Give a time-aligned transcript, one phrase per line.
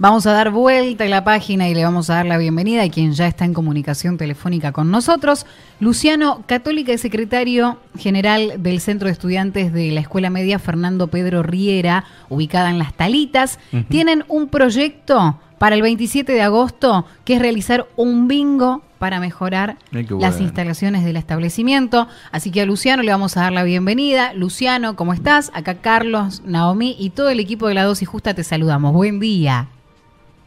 [0.00, 2.88] Vamos a dar vuelta en la página y le vamos a dar la bienvenida a
[2.88, 5.44] quien ya está en comunicación telefónica con nosotros.
[5.78, 11.42] Luciano, católica y secretario general del Centro de Estudiantes de la Escuela Media Fernando Pedro
[11.42, 13.58] Riera, ubicada en Las Talitas,
[13.90, 19.76] tienen un proyecto para el 27 de agosto que es realizar un bingo para mejorar
[19.92, 22.08] las instalaciones del establecimiento.
[22.32, 24.32] Así que a Luciano le vamos a dar la bienvenida.
[24.32, 25.50] Luciano, ¿cómo estás?
[25.52, 28.94] Acá Carlos, Naomi y todo el equipo de la dosis justa te saludamos.
[28.94, 29.68] Buen día.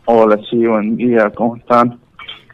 [0.05, 1.97] Hola, sí, buen día, ¿cómo están?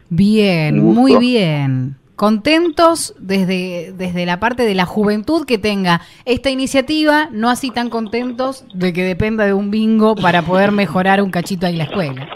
[0.08, 1.96] Bien, muy bien.
[2.14, 7.90] Contentos desde, desde la parte de la juventud que tenga esta iniciativa, no así tan
[7.90, 12.28] contentos de que dependa de un bingo para poder mejorar un cachito ahí la escuela.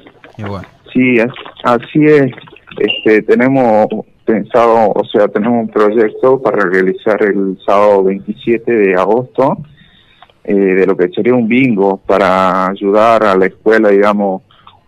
[0.93, 1.19] Sí,
[1.63, 2.33] así es.
[2.79, 3.87] Este, tenemos
[4.25, 9.59] pensado, o sea, tenemos un proyecto para realizar el sábado 27 de agosto
[10.43, 14.43] eh, de lo que sería un bingo para ayudar a la escuela, digamos,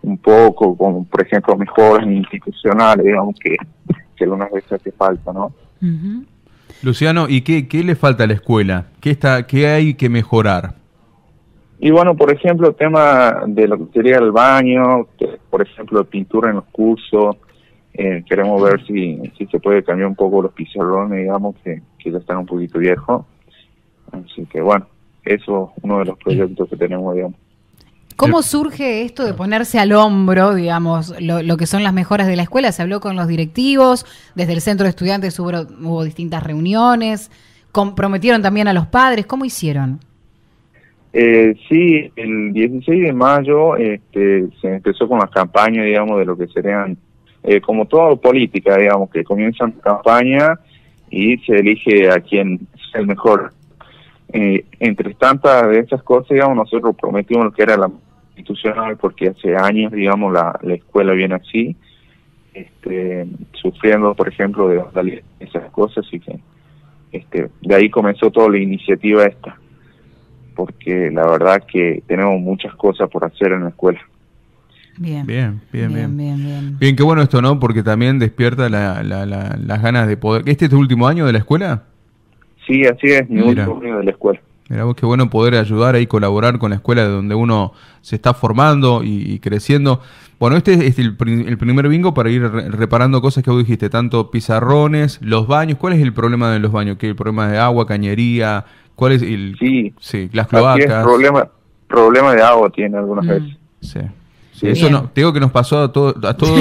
[0.07, 3.55] un poco, como por ejemplo mejoras institucionales, digamos que,
[4.15, 5.51] que algunas veces hace falta, ¿no?
[6.81, 8.85] Luciano, ¿y qué, qué le falta a la escuela?
[9.01, 10.75] ¿Qué, está, ¿Qué hay que mejorar?
[11.79, 15.07] Y bueno, por ejemplo, tema de lo que sería el baño,
[15.49, 17.37] por ejemplo, pintura en los cursos,
[17.93, 22.11] eh, queremos ver si, si se puede cambiar un poco los pizarrones, digamos, que, que
[22.11, 23.25] ya están un poquito viejos.
[24.11, 24.87] Así que bueno,
[25.25, 27.37] eso es uno de los proyectos que tenemos, digamos.
[28.17, 32.41] ¿Cómo surge esto de ponerse al hombro, digamos, lo, que son las mejoras de la
[32.41, 32.71] escuela?
[32.71, 34.07] ¿Se habló con los directivos?
[34.33, 37.29] Desde el centro de estudiantes hubo, hubo distintas reuniones.
[37.71, 39.27] ¿Comprometieron también a los padres?
[39.27, 39.99] ¿Cómo hicieron?
[41.13, 46.35] Eh, sí, el 16 de mayo este, se empezó con las campañas, digamos, de lo
[46.35, 46.97] que serían,
[47.43, 50.59] eh, como toda política, digamos, que comienzan campaña
[51.11, 53.53] y se elige a quien es el mejor.
[54.33, 57.89] Eh, entre tantas de esas cosas, digamos, nosotros prometimos lo que era la
[58.37, 61.75] institucional porque hace años, digamos, la, la escuela viene así,
[62.53, 66.39] este, sufriendo, por ejemplo, de esas cosas y que
[67.11, 69.57] este, de ahí comenzó toda la iniciativa esta,
[70.55, 73.99] porque la verdad que tenemos muchas cosas por hacer en la escuela.
[74.99, 75.27] Bien.
[75.27, 76.17] Bien, bien, bien.
[76.17, 77.59] Bien, bien, qué bueno esto, ¿no?
[77.59, 80.41] Porque también despierta la, la, las ganas de poder...
[80.47, 81.83] ¿Este es tu último año de la escuela?
[82.65, 84.41] Sí, así es, mi último año de la escuela.
[84.69, 88.15] Mira vos qué bueno poder ayudar ahí, colaborar con la escuela de donde uno se
[88.15, 90.01] está formando y, creciendo.
[90.39, 95.19] Bueno, este es el, primer bingo para ir reparando cosas que vos dijiste, tanto pizarrones,
[95.21, 95.77] los baños.
[95.77, 96.97] ¿Cuál es el problema de los baños?
[96.97, 98.65] ¿Qué el problema de agua, cañería?
[98.95, 99.55] ¿Cuál es el...?
[99.59, 101.03] Sí, sí las cloacas.
[101.03, 101.47] problema,
[101.87, 103.29] problema de agua tiene algunas mm.
[103.29, 103.57] veces.
[103.81, 103.99] Sí.
[104.59, 106.59] Sí, eso no, te digo que nos pasó a, todo, a todos,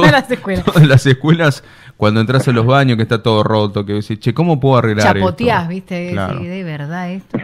[0.00, 0.64] todas, las escuelas.
[0.66, 1.64] Todas las escuelas,
[1.96, 5.14] cuando entras en los baños que está todo roto, que decís, che, ¿cómo puedo arreglar
[5.14, 7.38] Chapoteás, viste, de verdad esto.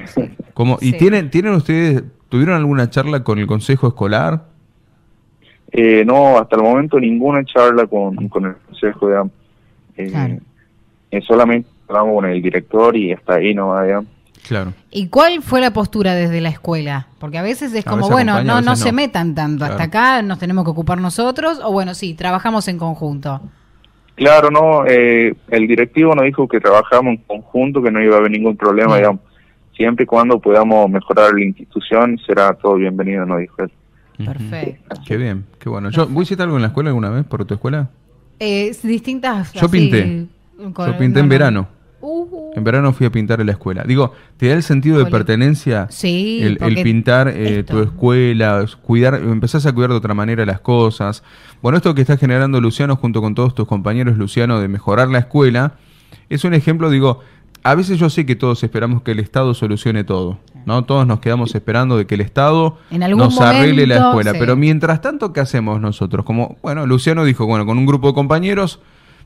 [0.81, 4.45] ¿Y tienen, tienen ustedes, tuvieron alguna charla con el consejo escolar?
[5.71, 9.23] Eh, no, hasta el momento ninguna charla con, con el consejo, de
[9.97, 10.39] eh,
[11.11, 14.07] eh, solamente hablamos con el director y hasta ahí no, digamos.
[14.47, 14.72] Claro.
[14.91, 17.06] ¿Y cuál fue la postura desde la escuela?
[17.19, 20.64] Porque a veces es como, bueno, no, no, se metan tanto, hasta acá nos tenemos
[20.64, 23.41] que ocupar nosotros, o bueno, sí, trabajamos en conjunto.
[24.14, 28.19] Claro, no, eh, el directivo nos dijo que trabajamos en conjunto, que no iba a
[28.19, 29.20] haber ningún problema, digamos,
[29.76, 33.72] siempre y cuando podamos mejorar la institución, será todo bienvenido, nos dijo él.
[34.24, 34.97] Perfecto.
[35.06, 35.91] Qué bien, qué bueno.
[35.91, 37.88] Yo, ¿Vos hiciste algo en la escuela alguna vez por tu escuela?
[38.38, 39.53] Eh, distintas.
[39.54, 40.26] Yo pinté.
[40.59, 41.69] Yo pinté en verano.
[42.00, 42.41] Uh.
[42.55, 43.83] En verano fui a pintar en la escuela.
[43.85, 49.65] Digo, ¿te da el sentido de pertenencia sí, el, pintar eh, tu escuela, cuidar, empezás
[49.65, 51.23] a cuidar de otra manera las cosas?
[51.63, 55.21] Bueno, esto que está generando Luciano junto con todos tus compañeros, Luciano, de mejorar la
[55.21, 55.77] escuela,
[56.29, 57.21] es un ejemplo, digo,
[57.65, 60.84] a veces yo sé que todos esperamos que el Estado solucione todo, ¿no?
[60.84, 65.33] Todos nos quedamos esperando de que el Estado nos arregle la escuela, pero mientras tanto,
[65.33, 66.27] ¿qué hacemos nosotros?
[66.27, 68.81] Como, bueno, Luciano dijo, bueno, con un grupo de compañeros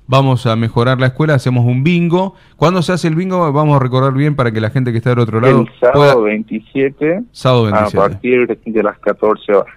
[0.07, 2.35] vamos a mejorar la escuela, hacemos un bingo.
[2.57, 3.53] ¿Cuándo se hace el bingo?
[3.53, 5.63] Vamos a recorrer bien para que la gente que está del otro lado.
[5.63, 7.23] El sábado 27.
[7.33, 7.97] Sábado 27.
[7.97, 9.75] A partir de las 14 horas.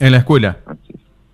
[0.00, 0.58] ¿En la escuela?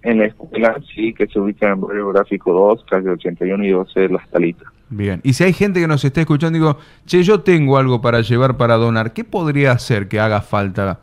[0.03, 4.01] En la escuela, sí, que se ubica en el Gráfico 2, calle 81 y 12
[4.01, 4.69] de Las Talitas.
[4.89, 5.21] Bien.
[5.23, 8.57] Y si hay gente que nos está escuchando, digo, che, yo tengo algo para llevar
[8.57, 11.01] para donar, ¿qué podría hacer que haga falta?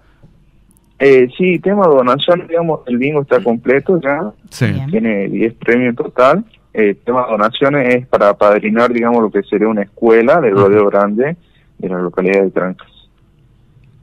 [0.99, 4.31] Eh, sí, tema donación, digamos, el bingo está completo ya.
[4.49, 4.65] Sí.
[4.89, 6.45] Tiene 10 premios en total
[6.79, 10.85] eh, tema de donaciones es para padrinar, digamos, lo que sería una escuela del rodeo
[10.85, 11.35] grande
[11.79, 12.87] de la localidad de Trancas.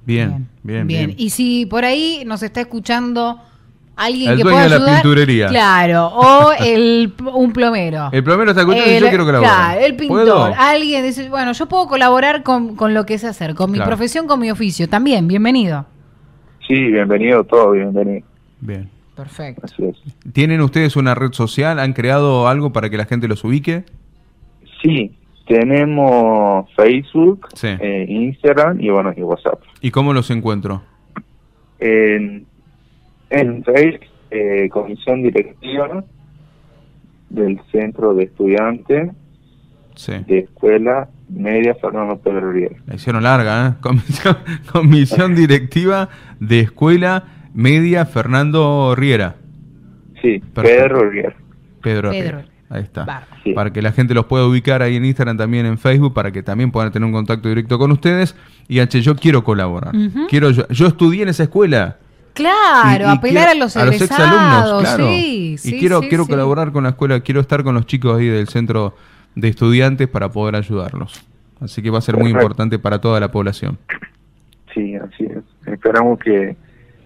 [0.04, 3.40] Bien, bien, bien, Y si por ahí nos está escuchando
[3.94, 5.48] alguien el que pueda ayudar, de la pinturería.
[5.50, 8.08] Claro, o el, un plomero.
[8.10, 9.54] El plomero está escuchando y yo quiero colaborar.
[9.54, 10.52] Claro, el pintor.
[10.58, 14.26] Alguien dice, bueno, yo puedo colaborar con, con lo que sé hacer, con mi profesión,
[14.26, 14.88] con mi oficio.
[14.88, 15.86] También, bienvenido.
[16.66, 18.26] Sí, bienvenido todo, bienvenido.
[18.60, 18.90] Bien.
[19.16, 19.62] Perfecto.
[19.64, 19.96] Así es.
[20.32, 21.78] ¿Tienen ustedes una red social?
[21.78, 23.84] ¿Han creado algo para que la gente los ubique?
[24.82, 25.14] Sí,
[25.46, 27.68] tenemos Facebook, Sí.
[27.68, 29.60] eh, Instagram y bueno, y WhatsApp.
[29.80, 30.82] ¿Y cómo los encuentro?
[31.78, 32.46] En,
[33.30, 36.04] en Facebook, eh, comisión directiva
[37.30, 39.10] del Centro de Estudiantes
[39.96, 40.12] Sí.
[40.26, 42.76] de Escuela Media Fernando Pedro Riera.
[42.86, 43.72] La hicieron larga, ¿eh?
[43.80, 44.36] Comisión,
[44.72, 46.08] comisión directiva
[46.40, 47.24] de Escuela
[47.54, 49.36] Media Fernando Riera.
[50.20, 50.62] Sí, Perfecto.
[50.62, 51.34] Pedro Riera.
[51.82, 52.38] Pedro, Pedro.
[52.38, 52.44] Riera.
[52.70, 53.26] Ahí está.
[53.44, 53.52] Sí.
[53.52, 56.42] Para que la gente los pueda ubicar ahí en Instagram, también en Facebook, para que
[56.42, 58.34] también puedan tener un contacto directo con ustedes.
[58.68, 59.94] Y H, yo quiero colaborar.
[60.28, 61.98] Quiero yo, yo estudié en esa escuela.
[62.32, 64.24] Claro, Y- y apelar quiero- a los a los egresados.
[64.26, 65.06] exalumnos, claro.
[65.06, 66.30] Sí, y sí, quiero, sí, quiero sí.
[66.30, 68.96] colaborar con la escuela, quiero estar con los chicos ahí del centro
[69.36, 71.22] de estudiantes para poder ayudarlos.
[71.60, 73.78] Así que va a ser muy importante para toda la población.
[74.74, 75.68] Sí, así es.
[75.72, 76.56] Esperamos que,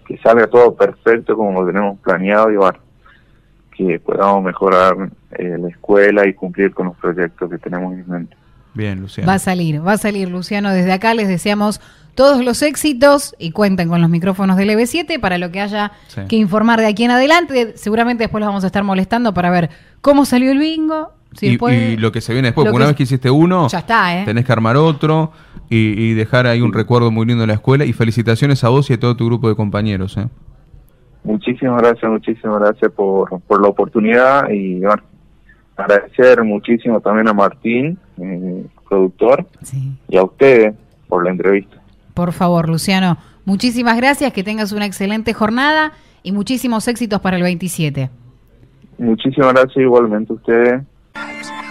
[0.09, 2.79] que salga todo perfecto como lo tenemos planeado y bueno,
[3.77, 4.95] que podamos mejorar
[5.37, 8.35] eh, la escuela y cumplir con los proyectos que tenemos en mente.
[8.73, 9.27] Bien, Luciano.
[9.27, 10.71] Va a salir, va a salir, Luciano.
[10.71, 11.79] Desde acá les deseamos
[12.15, 16.21] todos los éxitos y cuenten con los micrófonos del EB7 para lo que haya Sí.
[16.27, 17.77] que informar de aquí en adelante.
[17.77, 19.69] Seguramente después los vamos a estar molestando para ver
[20.01, 21.11] cómo salió el bingo.
[21.33, 23.67] Si y, después- y lo que se viene después, porque una vez que hiciste uno,
[23.69, 24.25] Ya está, ¿eh?
[24.25, 25.31] tenés que armar otro
[25.69, 27.85] y, y dejar ahí un recuerdo muy lindo de la escuela.
[27.85, 30.17] Y felicitaciones a vos y a todo tu grupo de compañeros.
[30.17, 30.27] ¿eh?
[31.23, 35.03] Muchísimas gracias, muchísimas gracias por, por la oportunidad y bueno,
[35.77, 39.91] agradecer muchísimo también a Martín, eh, productor, Sí.
[40.09, 40.73] y a ustedes
[41.07, 41.77] por la entrevista.
[42.13, 45.91] Por favor, Luciano, muchísimas gracias, que tengas una excelente jornada
[46.23, 48.09] y muchísimos éxitos para el 27.
[48.97, 50.81] Muchísimas gracias igualmente a ustedes.
[51.15, 51.68] Absolutely.